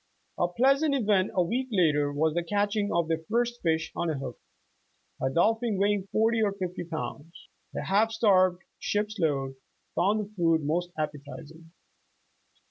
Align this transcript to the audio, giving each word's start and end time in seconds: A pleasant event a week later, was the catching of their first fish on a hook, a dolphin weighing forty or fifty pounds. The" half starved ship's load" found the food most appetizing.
A 0.39 0.47
pleasant 0.47 0.95
event 0.95 1.29
a 1.35 1.43
week 1.43 1.67
later, 1.69 2.11
was 2.11 2.33
the 2.33 2.41
catching 2.41 2.91
of 2.91 3.07
their 3.07 3.21
first 3.29 3.61
fish 3.61 3.91
on 3.95 4.09
a 4.09 4.17
hook, 4.17 4.39
a 5.21 5.29
dolphin 5.29 5.77
weighing 5.77 6.07
forty 6.11 6.41
or 6.41 6.53
fifty 6.53 6.83
pounds. 6.83 7.49
The" 7.71 7.83
half 7.83 8.09
starved 8.11 8.63
ship's 8.79 9.19
load" 9.19 9.57
found 9.93 10.19
the 10.21 10.33
food 10.33 10.63
most 10.63 10.89
appetizing. 10.97 11.69